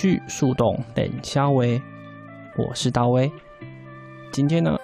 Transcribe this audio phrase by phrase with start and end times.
[0.00, 1.78] 绪树洞冷肖威，
[2.56, 3.30] 我是大威。
[4.32, 4.74] 今天呢，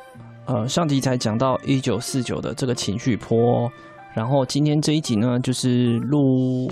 [0.44, 3.66] 呃，上集才讲到一九四九的这个情绪波，
[4.12, 6.70] 然后今天这一集呢，就是录，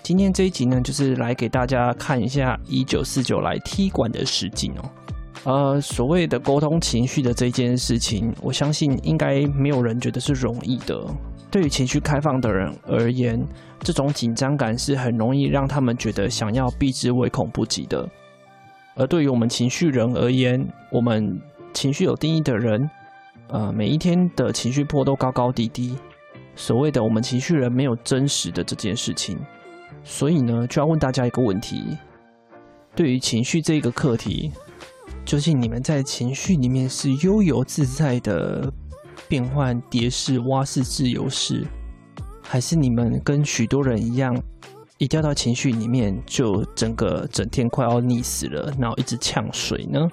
[0.00, 4.88] 今天这一集呢，就是来给大家看一下一九四九来踢馆的实景哦。
[5.42, 11.04] 呃，所谓的沟通情绪的这件事情，我相信应该没有人觉得是容易的。
[11.52, 13.46] 对于情绪开放的人而言，
[13.80, 18.08] 这种紧张感是很容易让他们觉得想要避之唯恐不及的。
[18.94, 21.38] 而对于我们情绪人而言，我们
[21.74, 22.88] 情绪有定义的人，
[23.48, 25.94] 呃，每一天的情绪波都高高低低。
[26.56, 29.38] 所谓的我们情绪人没有真实的这件事情，
[30.02, 31.98] 所以呢，就要问大家一个问题：
[32.96, 34.50] 对于情绪这个课题。
[35.24, 38.72] 究竟你们在情绪里面是悠游自在的
[39.32, 41.66] 变换蝶式、蛙式、自由式，
[42.42, 44.38] 还是你们跟许多人一样，
[44.98, 50.06] 一掉到情绪里面就整个整天快要溺死了，然后一直呛水呢？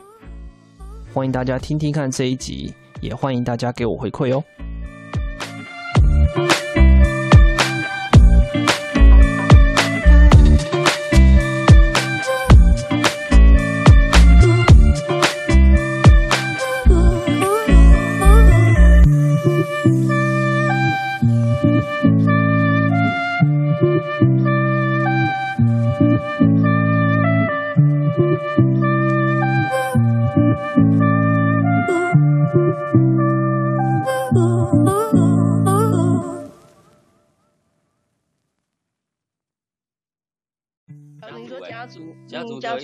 [1.13, 4.41] 欢迎大家听听看这一集，也欢迎大家给我回馈哦。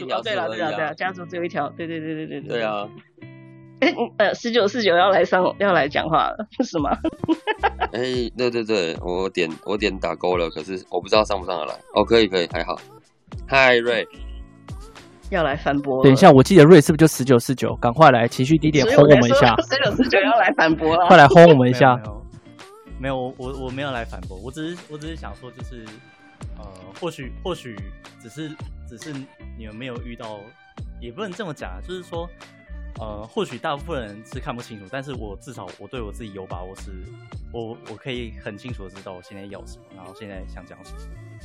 [0.06, 2.50] 对了对了对了，家族只有一条，对对对对对对。
[2.50, 2.88] 对啊。
[3.82, 6.92] 哎，呃，十九四九要来上要来讲话了， 是吗？
[7.92, 11.74] 哎，对对对，我点我点打勾了，可是我不知道上不上得来。
[11.94, 12.76] 哦，可以可以，还好。
[13.46, 14.08] 嗨，瑞，
[15.30, 16.02] 要来反驳。
[16.04, 17.76] 等一下，我记得瑞是不是就十九四九？
[17.76, 19.54] 赶快来，情绪低点轰我们一下。
[19.70, 22.00] 十九四九要来反驳了， 快来轰我们一下。
[22.98, 25.84] 没有我，我我没有来反驳，我只是我只是想说，就是
[26.58, 26.66] 呃，
[27.00, 27.76] 或许或许
[28.22, 28.56] 只是。
[28.88, 29.12] 只是
[29.58, 30.40] 你们没有遇到，
[31.02, 31.82] 也不能这么讲啊。
[31.82, 32.30] 就是说，
[33.00, 36.92] 呃，或许大部分人是看不清楚，但是我至少我对我自己有把握是，
[37.52, 41.00] 我我可以很清楚的知道我现在要什么，然后现在想讲什么，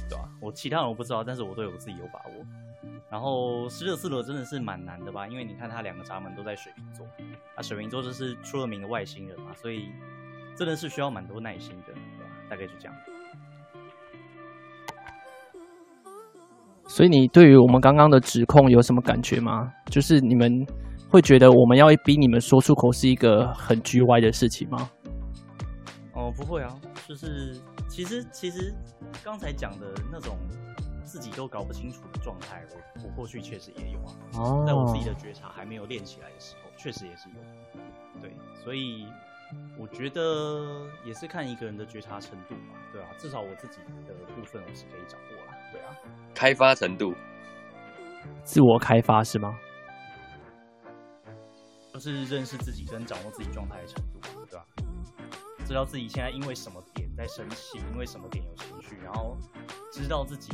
[0.06, 0.28] 对吧？
[0.38, 2.46] 我其他人我不知道，但是我对我自己有把握。
[3.08, 5.26] 然后十九四楼真的是蛮难的吧？
[5.26, 7.06] 因为你看他两个闸门都在水瓶座，
[7.54, 9.88] 啊，水瓶座就是出了名的外星人嘛，所以
[10.54, 12.30] 真的是需要蛮多耐心的，对吧？
[12.50, 12.94] 大概就这样。
[16.90, 19.72] 所以你对于我们刚刚的指控有什么感觉吗？
[19.86, 20.66] 就是你们
[21.08, 24.90] 会觉得我们要逼你们说出口是一个很 G Y 的事情吗？
[26.14, 26.74] 哦，不会啊，
[27.06, 27.56] 就是
[27.88, 28.74] 其实其实
[29.22, 30.36] 刚才讲的那种
[31.04, 34.10] 自己都搞不清楚的状态，我我过去确实也有啊。
[34.34, 38.20] 哦，在我自己的觉察还没有练起来的时候，确实也是有。
[38.20, 38.34] 对，
[38.64, 39.06] 所以
[39.78, 45.56] 我觉得也是看一个人的觉察程度嘛，对啊，至少我自己的部分我是可以掌握啦。
[45.72, 45.97] 对啊，
[46.34, 47.14] 开发程度，
[48.44, 49.58] 自我开发是吗？
[51.92, 54.64] 就是认识自己跟掌握自己状态的程度，对吧？
[55.66, 59.36] 知道自己现在因为什么点在生气，因为什么点有情绪，然后
[59.92, 60.50] 知道自己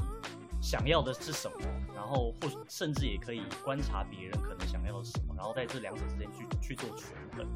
[0.61, 1.59] 想要的是什么，
[1.95, 7.47] 然后或甚至也可以观察别人可能想要的什么，然后在这两者之间去去做权衡，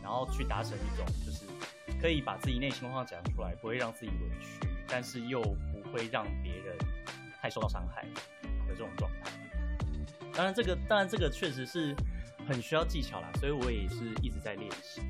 [0.00, 1.44] 然后去达成一种就是
[2.00, 5.42] 可以把自己内心话讲出来，不会让自己委屈，但是又。
[5.92, 6.74] 会让别人
[7.40, 8.02] 太受到伤害
[8.66, 9.30] 的这种状态。
[10.34, 11.94] 当然，这个当然这个确实是
[12.48, 15.02] 很需要技巧啦，所以我也是一直在练习。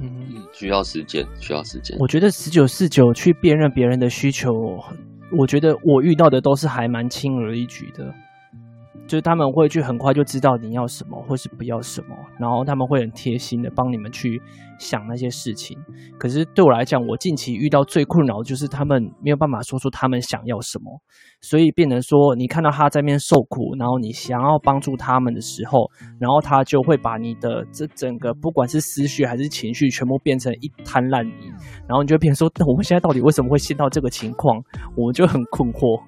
[0.00, 1.96] 嗯，需要时间，需要时间。
[1.98, 4.82] 我觉得十九四九去辨认别人的需求，
[5.32, 8.12] 我觉得我遇到的都是还蛮轻而易举的。
[9.06, 14.40] 就是他们会去很快就知道你要什么或是不要什么，然后他们会很贴心的帮你们去
[14.78, 15.78] 想那些事情。
[16.18, 21.00] 可是对我来讲，我近期遇到最困扰就是他们没有办法说出他们想要什么，
[21.40, 25.90] 所以变成说你看到他在那边受苦，然后你想要帮助他们的时候，
[26.20, 31.50] 然后他就会把你的这整个不管是思绪还是情绪全部变成一滩烂泥，
[31.88, 34.62] 然后你就变成说， 我们现在到底为什么会陷到这个情况？
[34.96, 36.02] 我就很困惑。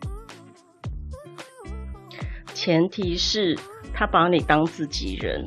[2.52, 3.56] 前提是
[3.94, 5.46] 他把你当自己人，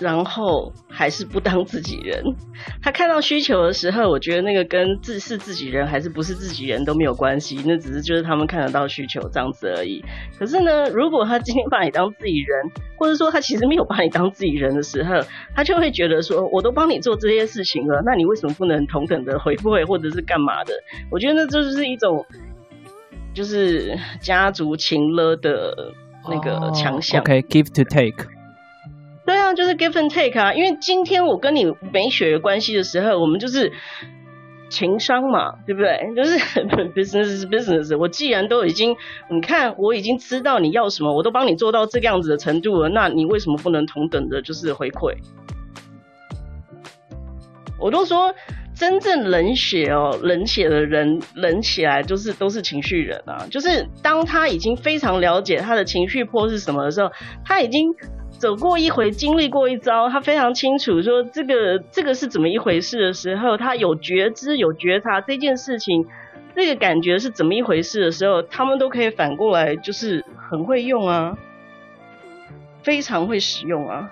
[0.00, 2.24] 然后还是不当自己人。
[2.82, 10.02] 他看到需求的时候，我觉得那个跟自是自己人还是不是自己人都没有关系，那只是就是他们看得到需求这样子而已。
[10.38, 15.20] 可是呢，如果他今天把你当自己人，或者说他其实没有把你当自己人的时候，
[15.54, 20.72] 他就会觉得说，我都帮你做这些事情了，那你为什么不能同等的回馈或者是干嘛的？
[21.10, 22.24] 我觉得那就是一种。
[23.32, 25.94] 就是家族情勒的
[26.28, 27.20] 那个强项。
[27.20, 28.26] OK，give to take。
[29.30, 30.52] 对啊，就是 give and take 啊。
[30.52, 33.70] 因为今天我跟你没血缘关系的时候，我们就是
[34.68, 36.12] 情商嘛，对不对？
[36.16, 36.36] 就是
[36.96, 37.96] business business。
[37.96, 38.96] 我既然都已经，
[39.30, 45.14] 你看我已经知道你要什么，我都帮你做到这个样子的程度了，那你为什么不能同等的，就是回馈？
[47.78, 48.34] 我都说。
[48.72, 53.46] 真正冷血哦，冷血的人冷起来就是都是情绪人啊。
[53.50, 57.10] 就是当他已经非常了解他的情绪波是什么的时候，
[57.44, 57.94] 他已经
[58.40, 66.06] 走过一回，经历过一遭，他非常清楚说这个这个是怎么一回事的时候，他有觉知、有觉察这件事情，
[66.56, 71.36] 这个感觉是怎么一回事的时候，他们都可以反过来，就是很会用啊，
[72.82, 74.10] 非常会使用啊。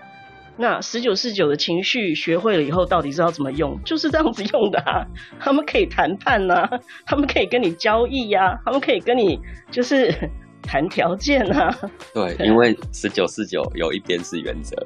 [0.59, 3.81] 那十九四九的情绪学会了以后，到底是要怎么用？
[3.83, 5.07] 就是这样子用的啊。
[5.41, 6.69] 他们可以谈判呐，
[7.07, 9.41] 他们可以跟你交易呀、啊，他们可以跟你
[9.71, 10.13] 就是
[10.63, 11.77] 谈条件啊。
[12.15, 14.77] 对，因为十九四九有一边是原则。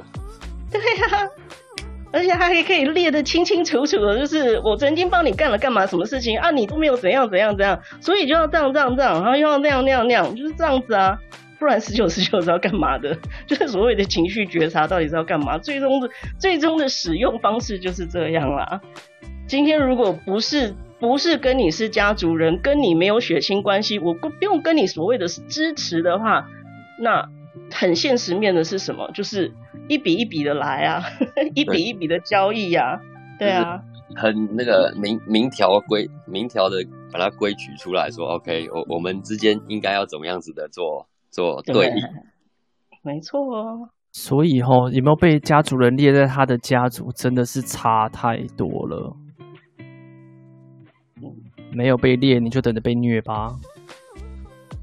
[0.71, 1.29] 对呀、啊，
[2.13, 11.19] 而且他还可以列得清清楚楚的，就是我曾经帮你干了干嘛什么事情啊，你都没有怎样怎样怎样，所以就要这样这样这样，然后又要那样那样那样，就是这样子啊。
[11.59, 13.17] 不然十九十九是要干嘛的？
[13.47, 15.57] 就是所谓的情绪觉察到底是要干嘛？
[15.59, 18.81] 最终的最终的使用方式就是这样啦。
[19.53, 26.49] 今天如果不是不是跟你是家族人，跟你没有血亲关系，我不不用跟你所谓的支持的话，
[26.99, 27.29] 那
[27.71, 29.11] 很现实面的是什么？
[29.13, 29.53] 就是
[29.91, 31.03] 一笔一笔的来啊，
[31.55, 33.01] 一笔一笔的交易呀、啊，
[33.39, 33.83] 对啊，
[34.17, 36.77] 很那个明明条规明条的
[37.13, 41.07] 把它规矩出来说，OK，我我们之间应该要怎么样子的做。
[41.31, 41.93] 做对，对，
[43.03, 43.91] 没错哦。
[44.13, 49.15] 所以哦，有没有被家族人列在他的家族，真的是差太多了。
[51.73, 53.55] 没有被列，你就等着被虐吧。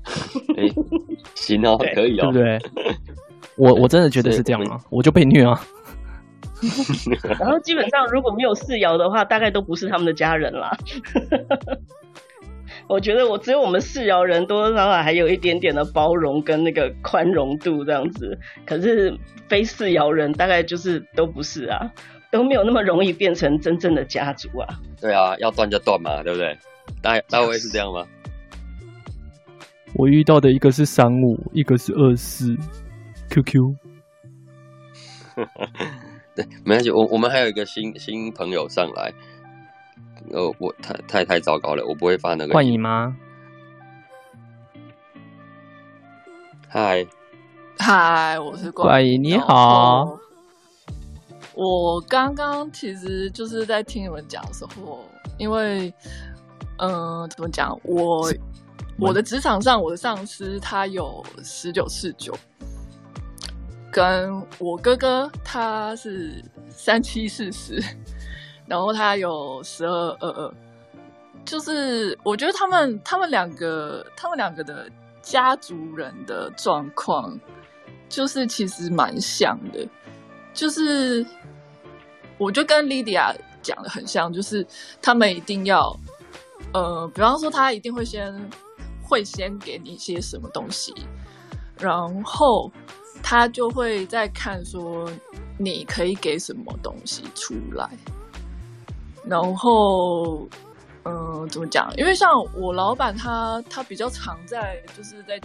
[0.58, 0.74] 哎、欸，
[1.36, 2.60] 行哦，可以哦，对不对？
[3.56, 5.60] 我我真的觉得是这样啊，我就被虐啊。
[7.40, 10.76] 然后基本上如果没有四爻的话，大概都不是他们的家人啦。
[12.88, 19.16] 我觉得我只有我们四爻人多多少少还有一点点的包容跟那个宽容度这样子，可是
[19.48, 21.92] 非四爻人大概就是都不是啊，
[22.32, 24.68] 都没有那么容易变成真正的家族啊。
[25.00, 26.58] 对啊，要断就断嘛，对不对？
[27.02, 28.06] 大大卫是这样吗？
[29.96, 32.56] 我遇到的一个是三五，一个是二四
[33.30, 33.76] ，QQ。
[36.36, 39.12] 对，没关系，我我们还有一个新新朋友上来。
[40.32, 42.54] 呃，我太太太糟糕了，我不会发那个。
[42.54, 43.16] 换你吗？
[46.68, 47.08] 嗨，
[47.80, 50.20] 嗨，我是怪异，你好。
[51.56, 55.04] 我刚刚其实就是在听你们讲的时候，
[55.40, 55.92] 因为，
[56.80, 57.80] 嗯、呃，怎么讲？
[57.84, 58.32] 我
[58.98, 62.34] 我的职场上，我的上司他有十九四九，
[63.92, 67.84] 跟我哥哥他是三七四十。
[68.68, 70.54] 然后他有十二二二，
[71.44, 74.88] 就是我觉得他们他们两个他们两个的
[75.24, 77.36] 家族人的状况，
[78.08, 79.88] 就是其实蛮像的，
[80.54, 81.26] 就是
[82.38, 84.64] 我就跟 Lydia 讲的很像，就是
[85.02, 85.92] 他们一定要，
[86.74, 88.34] 呃，比方说他一定会先
[89.02, 90.94] 会先给你一些什么东西，
[91.80, 92.72] 然后
[93.24, 95.10] 他就会再看说
[95.58, 97.90] 你可以给什么东西出来。
[99.26, 100.48] 然后，
[101.04, 101.92] 嗯、怎么讲？
[101.98, 105.40] 因为像我老板他他比较常在就是在，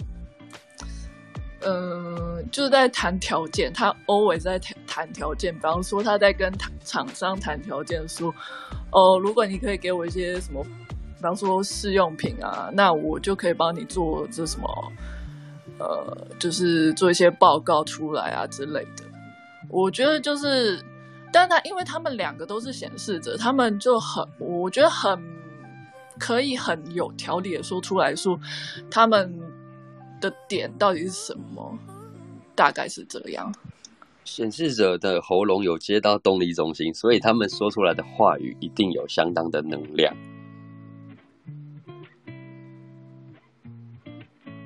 [1.61, 5.53] 嗯、就是在谈条件，他 always 在谈谈条件。
[5.53, 6.51] 比方说他在跟
[6.83, 8.33] 厂商谈条件，说，
[8.91, 10.65] 哦、呃，如果你可以给我一些什么，
[11.25, 14.91] 方说试用品啊，那我就可以帮你做这什么，
[15.79, 19.03] 呃，就是做一些报告出来啊之类的。
[19.67, 20.79] 我觉得就是，
[21.33, 25.19] 但他因为他们两个都是显示者，他们就很，我觉得很
[26.19, 28.39] 可以很有条理的说出来说
[28.89, 29.37] 他们
[30.21, 31.77] 的点到底是什么，
[32.53, 33.53] 大概是这样。
[34.23, 40.15] 显示者的喉咙有接到动力中心，所以他们说出来的话语一定有相当的能量。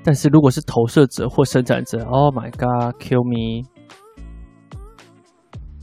[0.10, 3.64] 但是如果是投射者或生产者，Oh my God，kill me！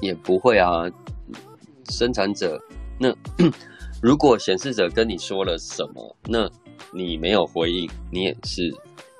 [0.00, 0.82] 也不会啊，
[1.90, 2.60] 生产者，
[2.98, 3.14] 那
[4.02, 6.50] 如果显示者跟你说了什么，那
[6.92, 8.62] 你没有回应，你也是，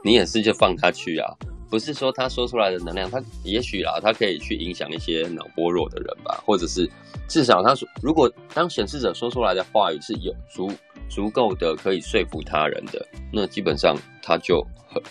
[0.03, 1.33] 你也是就放他去啊。
[1.71, 6.91] 不是说他说出来的能量，他也许啊，他可以去影响一些脑波弱的人吧，或者是
[7.29, 10.69] 至少他说，如果当显示者说出来的话语是有足
[11.09, 15.03] 足够的可以说服他人的，那基本上他就很，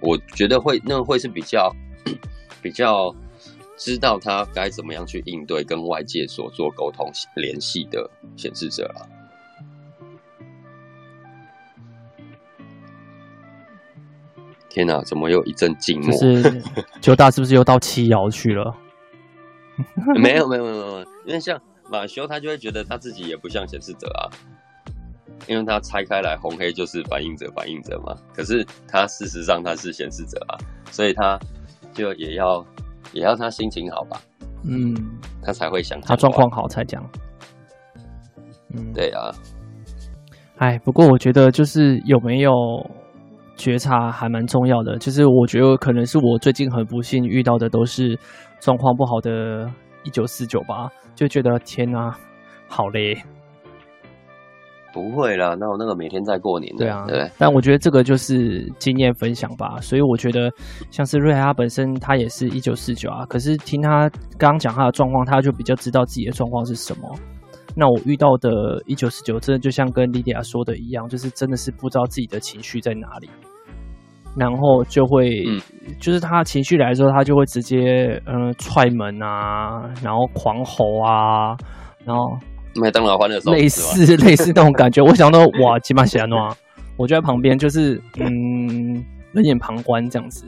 [0.00, 1.74] 我觉得会那会是比较
[2.62, 3.14] 比较
[3.76, 9.08] 知道他该怎么样去应对跟外界所做沟通联系的显示者了。
[14.68, 16.10] 天哪，怎么又一阵静默？
[16.10, 16.62] 就是
[17.00, 18.76] 九大是不是又到七爻去了？
[20.20, 24.30] 没有没有没有没有，因为像马修他就会觉得他自己也不像显示者啊，
[25.46, 28.14] 因为它拆开来红黑就是反映者反映者嘛。
[28.34, 30.58] 可是它事实上它是显示者啊，
[30.90, 31.38] 所以它
[31.92, 32.64] 就也要
[33.12, 34.20] 也要他心情好吧，
[34.64, 34.94] 嗯，
[35.42, 37.02] 他才会想他状况好才讲。
[38.74, 39.30] 嗯，对啊。
[40.58, 42.52] 哎，不过我觉得就是有没有。
[43.56, 48.18] 觉察还蛮重要的，就是我觉得可能是我最近很不幸遇到的都是
[48.58, 49.70] 状况不好的
[50.02, 52.18] 一九四九吧，就觉得天啊，
[52.66, 53.16] 好累。
[54.94, 56.84] 不会啦，那我那个每天在过年的。
[56.84, 57.28] 对啊，对。
[57.36, 60.48] 但我觉得这个就是经验分享吧，所以我觉得
[60.92, 64.08] 像是瑞海他本身他也是一九四九啊，可是听他
[64.38, 67.02] 刚刚讲他的状况，他就比较知道自己的状况是什么。
[67.76, 73.28] 那我遇到的一九四九，真的就像跟莉迪亚说的一样，就是真的是不知道自己的情绪在哪里，
[74.36, 75.60] 然后就会，嗯、
[75.98, 81.56] 就是他情绪来的时候，他就会直接嗯、呃、踹门啊，然后狂吼啊，
[82.04, 82.38] 然后
[82.74, 85.02] 麦当劳欢乐类似 类似那种感觉。
[85.04, 86.56] 我想到哇，吉玛西亚诺，
[86.96, 90.44] 我就在旁边，就是嗯冷眼旁观这样子。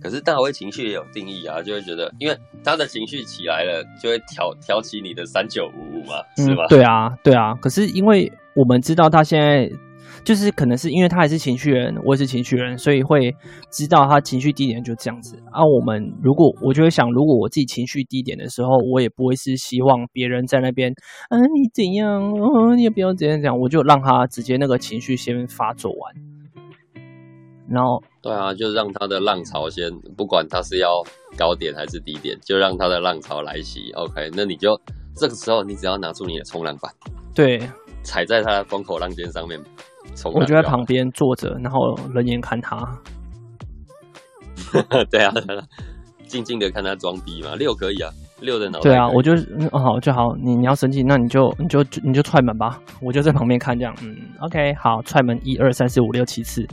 [0.00, 6.64] 可是大卫情绪也有定义啊，就会觉得，因为他的情绪起来了，就会挑挑起你的三九五五嘛，是吧？
[6.66, 7.52] 嗯，对啊，对啊。
[7.60, 9.68] 可是因为我们知道他现在
[10.28, 13.34] 就是可能是因为他也是情绪人，我也是情绪人，所以会
[13.70, 15.42] 知道他情绪低点就这样子。
[15.50, 20.92] 啊，我们如果我就会想，如果我自己情绪低点的时候，我也不会是希望别人在那边，
[21.30, 22.30] 啊，你怎样？
[22.30, 26.14] 哦，你也不要这样讲，我就让他直接那个情绪先发作完。
[27.70, 31.02] 然后，对啊，就让他的浪潮先，不管他是要
[31.38, 33.90] 高点还是低点，就让他的浪潮来袭。
[33.92, 34.78] OK，那你就
[35.16, 36.92] 这个时候，你只要拿出你的冲浪板，
[37.34, 37.58] 对，
[38.02, 39.97] 踩在他的风口浪尖上面冲。
[40.34, 42.76] 我就在旁边坐着，然后冷眼看他。
[45.10, 45.32] 对啊，
[46.26, 48.10] 静静的看他装逼嘛，六可以啊，
[48.40, 48.82] 六的脑袋。
[48.82, 49.32] 对啊，我就
[49.72, 53.94] 好就好，你你要生气，那你就你就你就踹门吧，我就在旁边看这样。
[54.02, 56.66] 嗯，OK，好，踹门一二三四五六七次。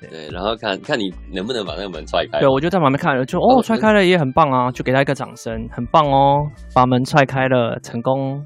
[0.00, 2.40] 对，然后看看你能不能把那个门踹开。
[2.40, 6.40] 对，我就在旁边看了，就哦，踹开了也很棒啊，就给他一个掌声，很棒哦，
[6.74, 8.42] 把门踹开了，成功。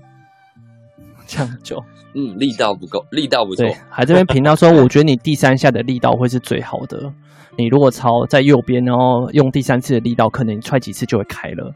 [1.27, 1.77] 这样就，
[2.15, 3.65] 嗯，力道不够，力道不错。
[3.65, 7.13] 对，还这边评到说，我觉得你第三下的力道会是最好的。
[7.57, 11.73] 你如果朝在右边，然后用第三次的力道，可能你踹几次就会开了。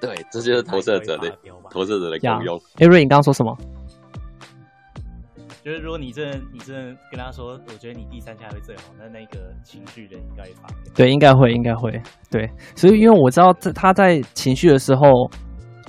[0.00, 1.30] 对，这就是投射者的
[1.70, 2.60] 投射者的功用。
[2.76, 3.56] 哎，瑞，你刚刚说什么？
[5.64, 10.94] 就是如果你真的你真的跟他说，我觉得你第三下会最好，那那个情绪的应该会发变。
[10.94, 12.00] 对，应该会，应该会。
[12.30, 15.30] 对，所以因为我知道在他在情绪的时候，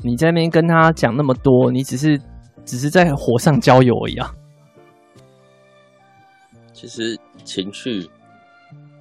[0.04, 2.20] 你在那边跟他讲那么多，你只是
[2.66, 4.34] 只是在火上浇油而已啊。
[6.74, 8.10] 其实情绪，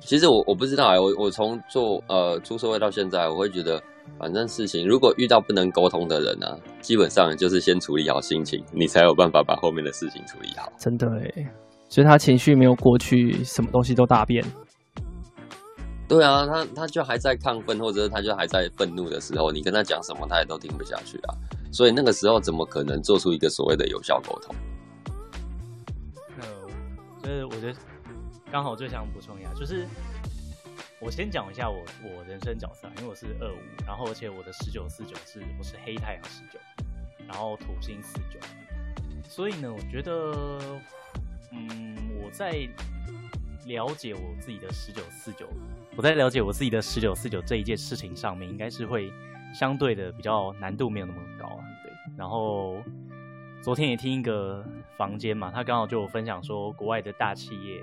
[0.01, 3.83] 其实我我不知道哎、欸，我我从做呃出社会到现在，我会觉得。
[4.19, 10.73] 反正事情如果遇到不能沟通的人呢、啊，基本上就是先处理好心情，你才有办法把后面的事情处理好。
[10.79, 11.47] 真的哎，
[11.91, 14.43] 所以他情绪没有过去，什么东西都大变。
[16.09, 21.35] 对啊，他他就还在亢奋，或者是他就还在愤怒的时候，你跟他讲什么，他也都听不下去啊。
[21.71, 24.57] 所以那个时候怎么可能做出一个所谓的有效沟通？
[26.41, 26.47] 呃，
[27.23, 27.75] 就是我觉得
[28.51, 29.87] 刚好最想补充一下，就是。
[31.01, 36.59] 我先讲一下我我人生角色，因为我是二五，然后而且我的十九四九是我是黑太阳十九，
[37.25, 38.41] 然后土星四九，
[39.23, 40.59] 所以呢，我觉得
[41.53, 42.69] 嗯，我在
[43.67, 45.49] 了解我自己的十九四九，
[45.99, 49.13] 我在了解我自己的十九四九这一件事情上面，应该是会
[49.53, 51.65] 相对的比较难度没有那么高啊。
[51.83, 52.77] 对，然后
[53.61, 54.65] 昨天也听一个
[54.97, 57.83] 房间嘛，他刚好就分享说，国外的大企业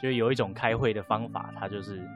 [0.00, 2.08] 就有一种开会的方法，他就是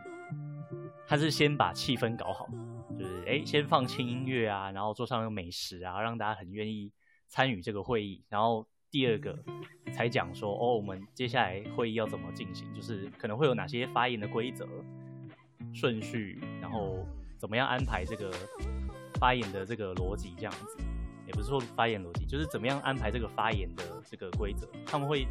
[1.05, 2.49] 他是先把气氛搞好，
[2.97, 6.93] 就是哎，先放轻音乐啊，然后桌上有美食啊，让大家很愿意
[7.27, 8.65] 参与这个会议，然后。
[8.93, 9.39] 第二个
[9.93, 14.67] 才讲说哦，我们接下来会议要怎么进行，就是可能会有哪些发言的规则、
[15.73, 17.07] 顺序，然后
[17.39, 18.33] 怎么样安排这个
[19.15, 20.77] 发言的这个逻辑，这样子，
[21.27, 24.69] 也不是说发言逻辑，就是怎么样安排这个发言的这个规则。
[24.87, 25.27] 他们会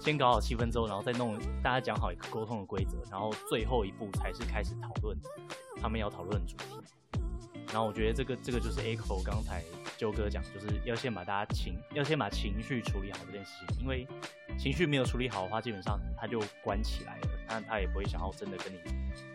[0.00, 5.16] 先搞好气氛之后，然后再弄大家讲好一个沟通的规则，然后最后一步才是开始讨论
[5.80, 6.64] 他们要讨论的主题。
[7.70, 9.62] 然后我觉得这个这个就是 Echo 刚才
[9.98, 14.06] 鸠哥讲，就是要先把大家情要先把情绪处理好这件事情，因为
[14.58, 18.78] 情绪没有处理好的话，基本上他就关起来了，那他也不会想要真的跟你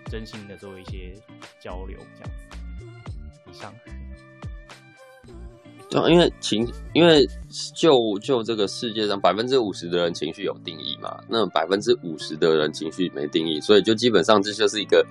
[0.09, 1.13] 真心的做一些
[1.59, 2.85] 交流这样子。
[3.51, 3.71] 以上。
[5.91, 7.27] 对，因为情，因为
[7.75, 15.05] 就就这个世界上百分之五十的人情绪有定义嘛，那百分之五十的人情绪没定义，所以就基本上这就是一个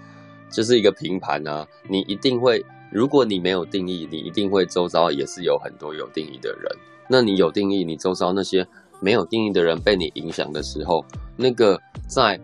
[0.51, 2.61] 就是一个平盘啊，你一定会。
[2.93, 6.71] 如果你没有定义，你一定会周遭也是有很多有定义的人。
[7.09, 8.67] 那你有定义，你周遭那些
[9.01, 11.03] 没有定义的人被你影响的时候，
[11.35, 12.39] 那个在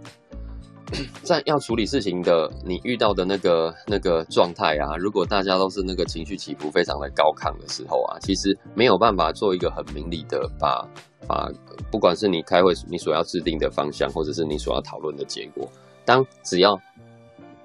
[1.22, 10.82] 在要处理事情的你遇到的那个那个状态啊，如果大家都是那个情绪起伏非常的高亢的时候啊，其实没有办法做一个很明理的把
[11.26, 11.46] 把，
[11.90, 15.70] 不管是你开会你所要制定的方向，或者是你所要讨论的结果，
[16.06, 16.80] 当只要。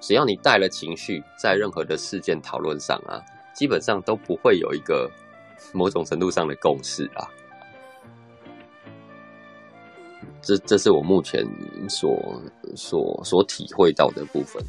[0.03, 5.09] 只要你带了情绪，在任何的事件讨论上啊，基本上都不会有一个
[5.71, 7.23] 某种程度上的共识啊。
[10.41, 11.47] 这这是我目前
[11.87, 12.11] 所
[12.75, 14.61] 所所体会到的部分。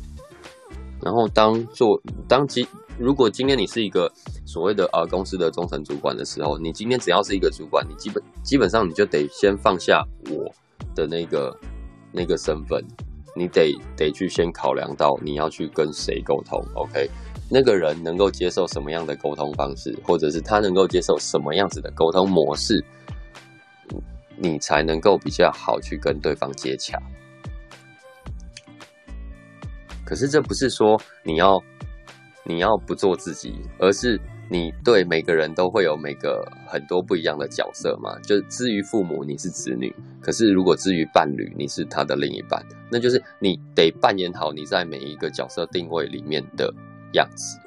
[1.03, 2.64] 然后当做当今
[2.97, 4.09] 如果今天你是一个
[4.47, 10.49] 所谓的呃公司的中层主管的时候，你今天只要是一个主管，你基本基本上你就得先放下我
[10.95, 11.59] 的那个
[12.12, 12.81] 那个身份。
[13.35, 17.11] 你得得去先考量到你要去跟谁沟通，OK？
[17.51, 22.85] 那个人能够接受什么样的沟通方式，或者是他能够接受什么样子的沟通模式，
[24.37, 26.99] 你才能够比较好去跟对方接洽。
[30.05, 31.62] 可是这不是说你要
[32.44, 34.20] 你要不做自己，而是。
[34.50, 38.18] 你对每个人都会有每个很多不一样的角色嘛？
[38.20, 46.72] 就至于父母，你是子女；可是如果至于伴侣，你是他的另一半，那就是你得扮演好你在每一个角色定位里面的
[47.14, 47.59] 样子。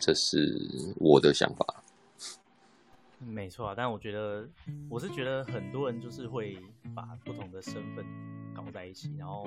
[0.00, 0.56] 这是
[0.96, 1.66] 我的想法。
[3.18, 4.48] 没错啊，但我觉得
[4.88, 6.58] 我是觉得很多人就是会
[6.94, 8.04] 把不同的身份
[8.54, 9.46] 搞在一起，然后。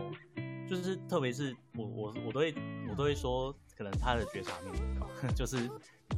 [0.68, 2.54] 就是，特别是我我我都会
[2.88, 5.68] 我都会说，可能他的觉察没有那么高， 就是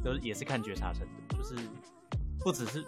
[0.04, 1.56] 都也是看觉察程度，就是
[2.38, 2.84] 不只是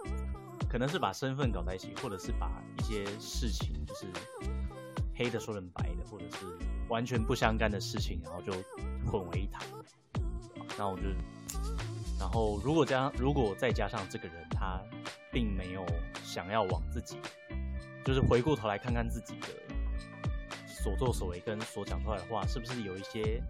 [0.68, 4.06] 可能是把身份搞在一起，或者是把一些事情就是
[5.14, 6.44] 黑的说成白的，或者是
[6.90, 8.52] 完全不相干的事情，然后就
[9.10, 9.66] 混为一谈。
[10.76, 11.04] 然后我就，
[12.24, 14.80] 然后如果加如果再加上这个人他
[15.30, 15.84] 并没有
[16.22, 17.18] 想要往自己，
[18.02, 19.48] 就是回过头来看看自己的。
[20.66, 23.42] 所作所为跟所讲出来的话，是不是有一些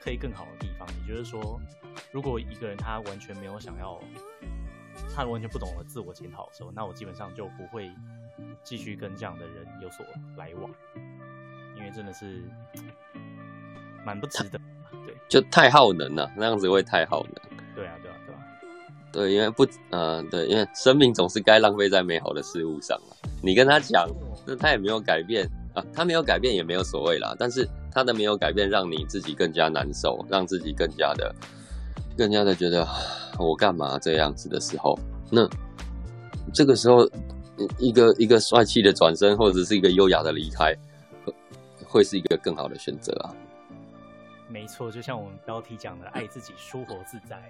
[0.00, 0.88] 可以更好的地方？
[1.06, 1.60] 也就是说，
[2.12, 4.00] 如果一个人他完全没有想要，
[5.14, 7.90] 他完全不懂得自我检讨的时候，那我基本上就不会
[8.62, 10.04] 继续跟这样的人有所
[10.38, 10.70] 来往，
[11.76, 12.42] 因为真的是
[14.02, 14.58] 蛮不值得。
[15.06, 17.34] 对，就太耗能了，那样子会太耗能。
[17.74, 17.98] 对啊，
[19.14, 23.16] 对因为不，嗯、呃，对，因为生命总是该浪费在美好的事物上嘛。
[23.40, 24.06] 你跟他讲，
[24.44, 25.48] 那他也没有改变。
[25.74, 31.34] 啊，他没有改变也没有所谓啦，但是他的没有改变让你自己更加难受，让自己更加的、
[32.16, 32.86] 更加的觉得
[33.40, 34.96] 我干嘛这样子的时候，
[35.32, 35.50] 那
[36.52, 37.04] 这个时候
[37.80, 40.72] 一个一个帅气的转身或者是一个优雅的离开，
[41.84, 43.34] 会是一个更好的选择啊。
[44.54, 47.42] 没错，就像我们标题讲的，爱自己，舒活自在。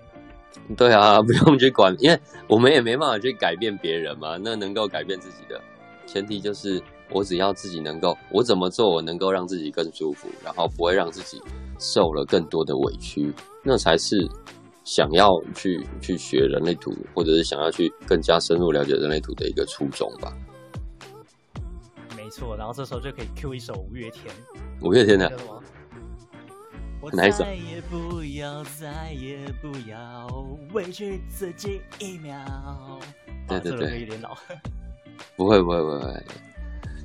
[0.75, 4.39] 对啊， 不用去管，因为我们也没办法去改变别人嘛。
[4.43, 5.61] 那能够改变自己的
[6.07, 6.83] 前提就是。
[7.11, 11.41] 我只要自己能够，我怎么做，我能够让自己更舒服，然后不会让自己
[11.79, 14.27] 受了更多的委屈，那才是
[14.85, 20.33] 想要去去学人类图，或者是想要去更加深入了解人类图的一个初衷吧。
[22.17, 24.35] 没错，然后这时候就可以 Q 一首五月天。
[24.81, 25.29] 五月天的。
[25.29, 25.37] 哪
[27.09, 27.39] 一首？
[27.39, 30.27] 再也不要，再也不要
[30.73, 32.39] 委屈自己一秒。
[33.49, 34.37] 对对对，有点老。
[35.37, 36.23] 不会不会不会，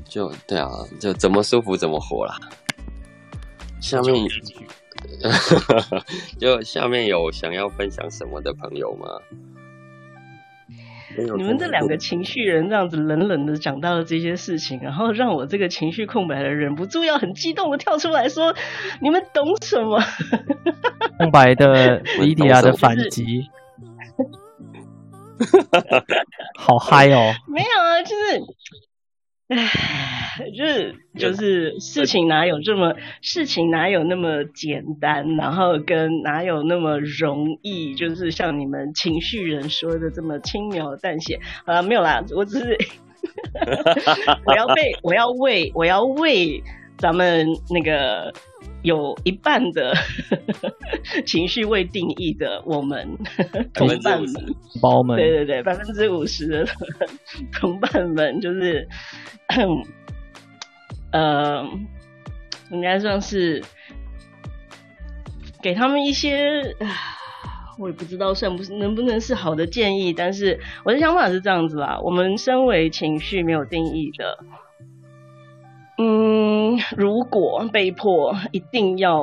[0.06, 2.40] 就对啊，就怎么舒服怎么活啦。
[3.82, 4.28] 下面，
[6.40, 9.08] 就下面有想要分享什么的朋友吗？
[11.38, 18.56] 你们这两个情绪人这样子冷冷的讲到了这些事情，然后让我这个情绪空白的忍不住要很激动的跳出来说
[19.02, 20.00] ：“你们懂什么？”
[21.18, 23.48] 空白的莉迪亚的反击，
[26.58, 27.34] 好嗨哦！
[27.48, 28.40] 没有啊，就是。
[29.50, 41.40] 唉，就是就是事情哪有这么事情哪有那么简单，然后跟哪有那么容易，就是像你们情绪人说的这么轻描淡写。
[41.66, 42.78] 啊，没有啦，我只是
[44.46, 46.62] 我要为我要为我要为
[47.00, 48.32] 咱们那个
[48.84, 49.94] 有一半的
[51.26, 53.08] 情绪未定义的我们
[53.74, 54.34] 同伴们，
[54.82, 56.66] 包们，对对对，百分之五十的
[57.60, 58.88] 同 伴们就是。
[61.12, 61.66] 呃，
[62.70, 63.64] 应该算是
[65.60, 66.76] 给他们一些，
[67.80, 72.00] 我也不知道算不是能不能是好的建议，但是我的想法是这样子啦。
[72.04, 74.38] 我们身为情绪没有定义的，
[76.02, 79.22] 嗯，如果被迫一定要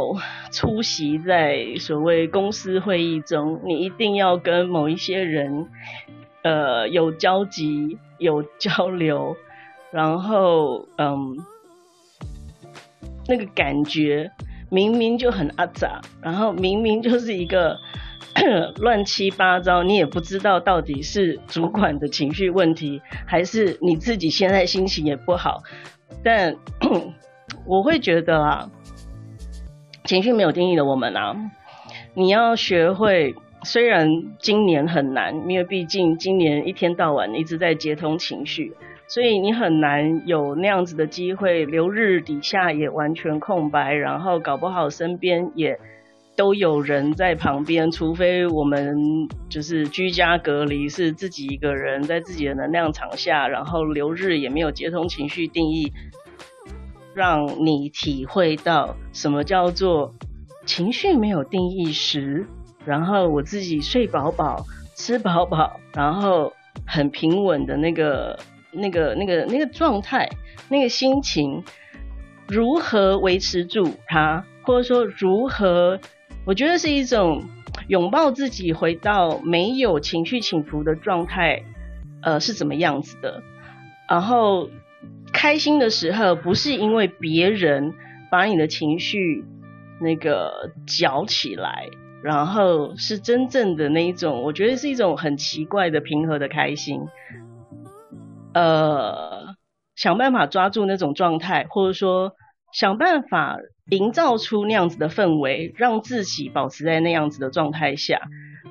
[0.51, 5.69] 出席在所谓公司会议中，你一定要跟某一些人，
[6.43, 9.35] 呃，有交集、有交流。
[9.91, 11.39] 然后，嗯，
[13.27, 14.31] 那个感觉
[14.69, 17.79] 明明就很阿杂，然后明明就是一个
[18.77, 25.62] 乱七八糟，你也不知道到底是主管的情绪问题，还是你自己现在心情也不好。
[26.25, 26.57] 但
[27.66, 28.71] 我会觉得啊，
[30.05, 31.37] 情绪没有定义的我们啊，
[32.14, 38.73] 你要学会，虽然今年很难，因为毕竟今年一天到晚一直在接通情绪。
[39.09, 45.79] 所以你很难有那样子的机会，留日底下也完全空白，然后搞不好身边也
[46.37, 55.92] 都有人在旁边，除非我们就是居家隔离，是自己一个人在自己的能量场下，然后留日也没有接通情绪定义，
[57.14, 60.14] 让你体会到什么叫做
[60.64, 62.46] 情绪没有定义时，
[62.85, 66.53] 然后我自己睡饱饱、吃饱饱，然后
[66.87, 68.38] 很平稳的那个。
[68.79, 70.29] 那个、那个、那个状态，
[70.68, 71.64] 那个心情，
[72.46, 75.99] 如何维持住它，或者说如何，
[76.47, 77.45] 我觉得是一种
[77.89, 81.65] 拥抱自己，回到没有情绪起伏的状态，
[82.23, 83.43] 呃，是怎么样子的？
[84.09, 84.71] 然后
[85.33, 87.93] 开心的时候，不是因为别人
[88.31, 89.45] 把你的情绪
[90.01, 91.89] 那个搅起来，
[92.23, 97.01] 然后是真正的那一种，我觉得是一种很奇怪的平和的开心。
[98.55, 99.57] 呃，
[99.97, 102.35] 想办法抓住那种状态，或者说
[102.73, 103.59] 想办法
[103.90, 108.20] 营造出那样子的氛围，让自己保持在那样子的状态下。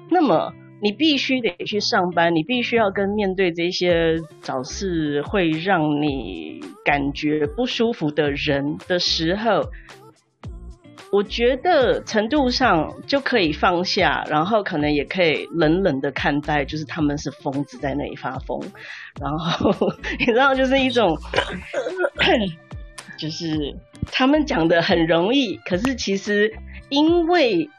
[0.10, 9.64] 那么你必须得去上班，你必须要跟面对这些找事会让你感觉不舒服的人的时候。
[11.12, 18.60] 我觉得程度上就可以放下，然后可能也可以冷冷的看待，就是他们是疯子在那里发疯，
[19.22, 19.72] 然后
[20.20, 21.18] 你知道，就是一种，
[23.18, 23.74] 就是
[24.12, 26.54] 他们讲的很容易，可是其实
[26.90, 27.70] 因为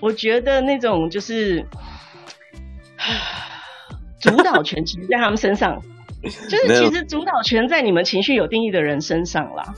[0.00, 1.64] 我觉得那种就是
[4.20, 5.82] 主导权其实在他们身上，
[6.22, 9.74] 就是其实主导权在你们情绪有定义的人身上啦。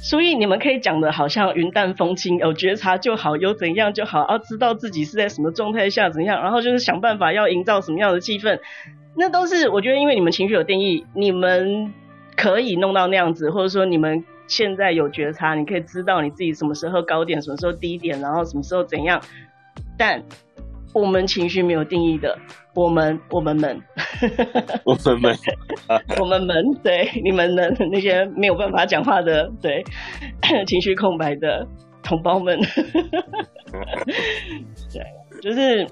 [0.00, 8.60] 所以你们可以讲的好像云淡风轻，有觉察就好，有怎样就好，要、啊、知道自己是在什么状态下怎样，然后就是想办法要营造什么样的气氛，
[9.16, 11.92] 那都是我觉得因为你们情绪有定义，你们
[12.36, 19.22] 可以弄到那样子，或者说你们现在有觉察，你可以知道你自己什么时候高点，什么时候低点，然后什么时候怎样，
[19.96, 20.20] 但。
[20.94, 22.38] 我们情绪没有定义的，
[22.74, 23.78] 我们我们们，
[24.84, 25.36] 我们 们，
[26.18, 29.84] 我们们，对你们的那些没有办法讲话的，对
[30.66, 31.66] 情绪空白的
[32.02, 32.58] 同胞们，
[34.90, 35.04] 对，
[35.42, 35.86] 就是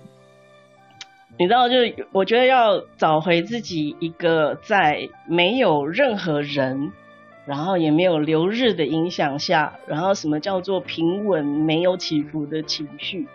[1.39, 6.91] 你知道，就是我觉得要找回自己一个在没有任何人，
[7.47, 13.27] 然后也没有流日的影响下，然后什么叫做平稳没有起伏的情绪。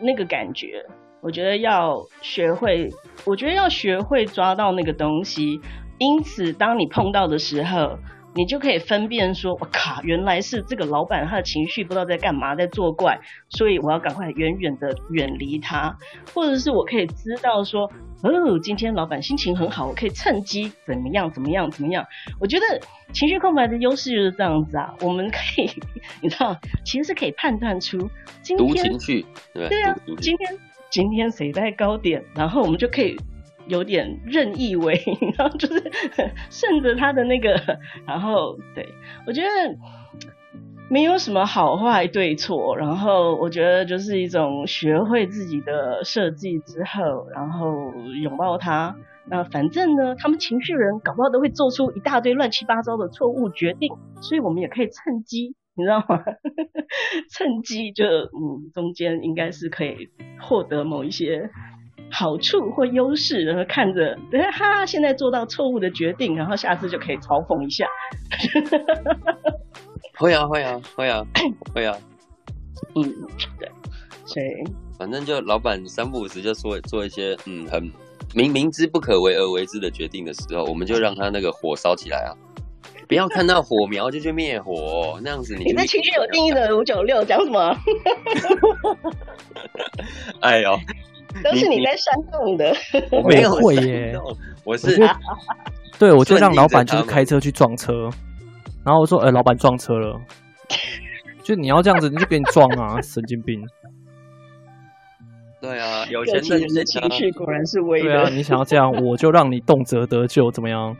[0.00, 0.84] 那个感觉，
[1.20, 2.90] 我觉得要学会，
[3.24, 5.60] 我觉得要学会抓到那个东西。
[5.98, 7.98] 因此，当你碰到的时候，
[8.34, 15.96] 你就可以分辨说，我靠，原来是这个老板他的情绪不知道在干嘛，在作怪，所以我要赶快远远的远离他，
[16.32, 17.90] 或者是我可以知道说，
[18.22, 22.06] 哦，今天老板心情很好，我可以趁机怎么样怎么样怎么样。
[22.40, 22.64] 我觉得
[23.12, 25.70] 情绪空白的优势就是这样子啊，我们可以，
[26.22, 28.08] 你知道，其实是可以判断出
[28.40, 30.58] 今天，情绪，对，对啊，今天
[30.90, 33.14] 今天谁在高点，然后我们就可以。
[33.66, 35.00] 有点任意为，
[35.38, 35.82] 然后就是
[36.50, 37.60] 顺着他的那个，
[38.06, 38.88] 然后对，
[39.26, 39.48] 我觉得
[40.90, 48.96] 没有什么好坏对错，然后我觉得就是一种学会自己的设计之后，然后拥抱他。
[49.24, 56.22] 那反正呢，他们情绪人搞不好都会做出一大堆乱七八糟的错误决定，所以我们也可以趁机，你知道吗？
[57.30, 61.48] 趁机就嗯，中间应该是可以获得某一些。
[62.12, 64.16] 好处或优势，然后看着，
[64.52, 67.86] 哈，现在做到错误的决定，然后下次就可以嘲讽一下。
[70.18, 71.26] 会啊，会啊，会啊，
[71.74, 71.96] 会啊。
[72.94, 73.02] 嗯，
[73.58, 73.68] 对，
[74.26, 74.46] 所以
[74.98, 77.90] 反正就老板三不五时就说做一些嗯很
[78.34, 82.36] 明明知不可为而为之的决定的时候，我们就让他那个火烧起来啊！
[83.08, 85.64] 不要看到火苗就去灭火，那样子你。
[85.64, 87.76] 你这情绪有定义的五九六讲什么？
[90.40, 90.78] 哎呦！
[91.42, 92.74] 都是你在煽动的，
[93.10, 94.14] 我没有会耶，
[94.64, 94.98] 我是，
[95.98, 98.08] 对，我就让老板就是开车去撞车，
[98.84, 100.20] 然后我说，呃，老板撞车了，
[101.42, 103.60] 就你要这样子，你就给你撞啊，神经病。
[105.60, 108.08] 对啊，有钱人的情绪果然是威的。
[108.08, 110.96] 对啊，你想要这样，我就让你动辄得咎，怎么样？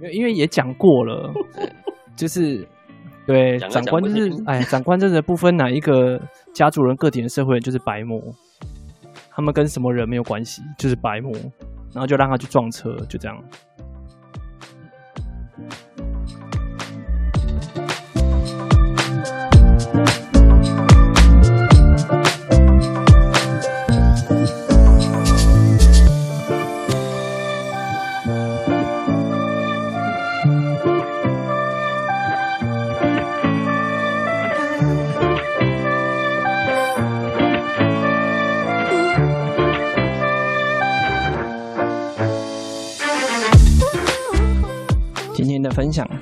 [0.00, 1.30] 因为因为也讲过了，
[2.16, 2.66] 就是
[3.26, 6.18] 对长官就是，哎，长官真的不分哪一个
[6.54, 8.34] 家族人、个体的社会人，就是白目。
[9.36, 11.30] 他们跟什么人没有关系，就是白魔，
[11.92, 13.38] 然后就让他去撞车，就这样。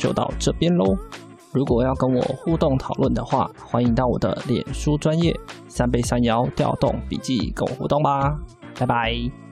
[0.05, 0.95] 就到这边喽。
[1.51, 5.35] 如果要跟我互动讨论的话，欢迎到我的脸书专业
[5.67, 8.39] 三杯三摇调动笔记跟我互动吧。
[8.79, 9.44] 拜拜。